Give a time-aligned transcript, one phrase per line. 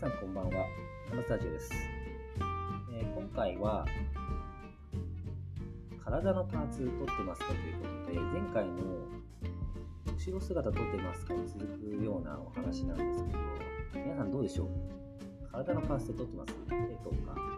[0.00, 0.64] 皆さんこんばんは。
[1.10, 1.72] 山スタジオです、
[2.92, 3.84] えー今回は
[6.04, 8.74] 体のパーツ撮ってますかということで前回の
[10.16, 13.38] 後ろ姿撮ってますかに続くようなお話なんですけど
[14.04, 14.68] 皆さんどうでしょう？
[15.50, 16.70] 体のパーツで撮ってます手
[17.02, 17.57] とか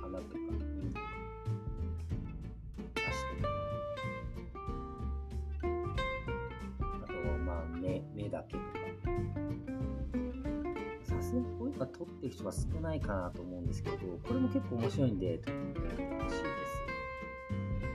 [11.80, 15.87] すがにこういうのが撮ってる人が少ないかなと思うんですけど、これも結構面白いんで、撮ってみてほ
[16.30, 16.80] しいです。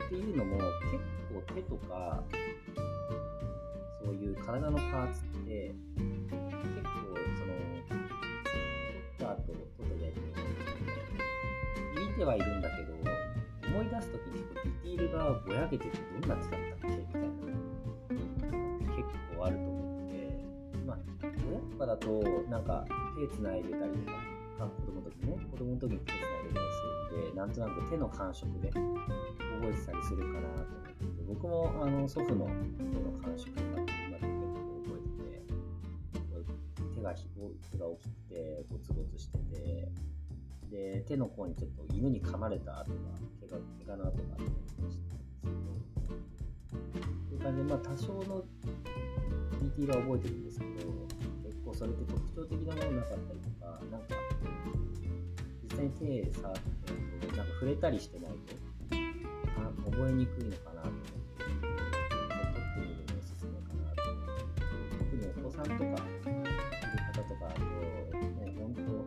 [0.06, 0.66] っていうのも、結
[1.34, 2.24] 構手とか、
[4.04, 6.12] そういう体のパーツって、結
[6.84, 6.90] 構
[7.38, 7.54] その、
[7.86, 7.96] 撮
[9.26, 10.16] った後、撮ったじゃない
[12.08, 12.94] 見てはいるんだけど、
[13.68, 17.28] 思い出すときに結構ディティールがぼやけててどんな手だったっけみたいな。
[18.96, 19.04] 結
[19.36, 20.16] 構あると思って、
[20.88, 20.98] まあ、
[21.52, 22.08] 親とかだと、
[22.50, 24.18] なんか手つないでたりとか、
[24.60, 28.84] あ子供の時ね、子供の時に手つないでたりするんで、なんとなく手の感触で覚
[29.70, 32.52] えてたりするかなと思って、僕もあの祖父の手
[33.00, 35.44] の感触とかって今でも結構覚えてて、
[36.96, 39.92] 手が手が大きくて、ゴツゴツしてて、
[40.70, 42.98] で、手の甲にちょっと犬に噛まれた跡が、
[43.40, 45.54] 毛が毛がの跡があったりとかしてたんですけど、
[47.30, 48.44] そういう感じで、まあ多少の
[49.62, 51.05] ディティールは覚えてるんですけど、
[51.76, 54.16] それって特徴的なものなかったりとか、なんか、
[55.64, 58.38] 実際に手触ってると、なんか触れたりしてないと、
[59.60, 64.64] あ覚えにくいのかなと思って、撮ってみるのおすすめかなと思って、
[65.04, 65.92] 特にお子さんとかいる
[67.12, 67.68] 方とかだと、も
[68.48, 69.04] う本当、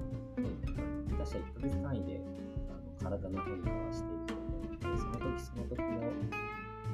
[1.16, 2.20] 下手したら1ヶ月単位で
[2.68, 6.04] あの体の変化はしていくので、その時その時の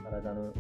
[0.04, 0.54] 体の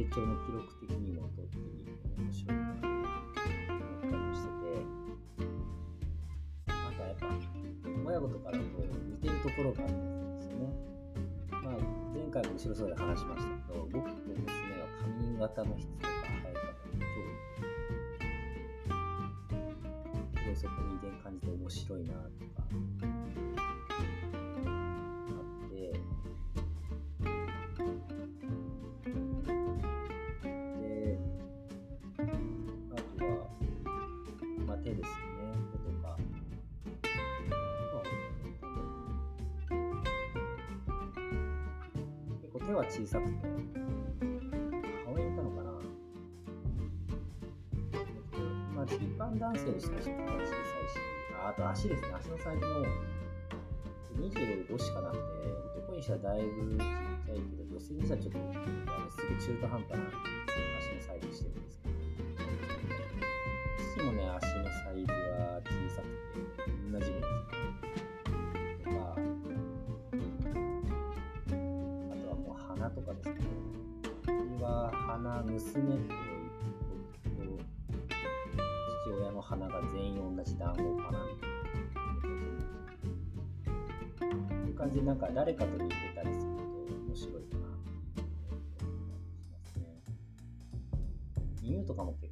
[0.00, 3.04] 成長の記録的にもとってみると面白いなと思っ
[4.00, 4.80] たりもしてて、
[6.72, 7.28] なんかやっぱ、
[8.08, 10.72] 親子とかだと似てるところがあるんですよね。
[11.52, 11.76] まあ、
[12.16, 14.40] 前回も後ろそうで話しましたけど、僕と娘
[14.80, 16.64] は髪型の質とか生え方
[16.96, 17.44] に興味
[20.32, 21.09] すごいそこに遺伝
[42.70, 43.34] 結構手は小さくて
[45.04, 45.70] 母親いたのかな。
[48.74, 50.94] まあ、一般男性としてはちょっと小さいし、
[51.42, 52.86] ああと足ですね、足のサイズも
[54.20, 55.22] 25しかなくて、
[55.82, 56.86] 男にしてはだいぶちっ
[57.26, 58.42] ちゃいけど、女性にしてはちょっとあ
[59.00, 60.06] のすぐ中途半端な
[60.78, 61.94] 足のサイズしてるんですけど、
[63.98, 65.39] 父もね、足のサイズは
[74.58, 76.14] は鼻、娘と
[77.36, 77.64] 僕と
[79.04, 81.46] 父親の鼻が全員同じ団子かなって
[84.66, 84.70] い。
[84.72, 86.62] う感じでなんか誰かと似てたりすると
[87.08, 89.84] 面白いかなっていう感じしますね。
[91.62, 92.29] 耳とかも結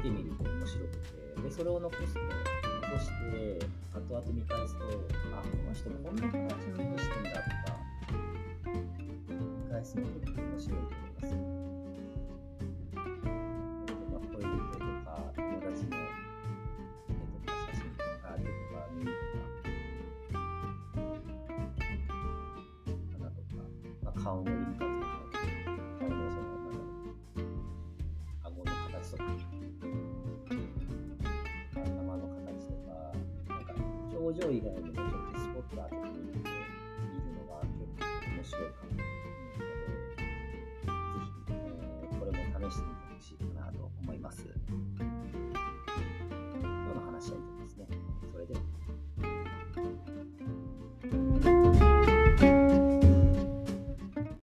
[0.00, 1.20] 見てみると面白くて。
[1.42, 3.58] でそれを残して残して
[3.94, 6.36] 後々見返すとあこの人こんな形
[6.68, 7.76] の目してんだとか
[9.28, 11.50] 見返すの結構面白いと思います。
[24.02, 24.20] まあ、
[34.40, 35.19] 頭の形と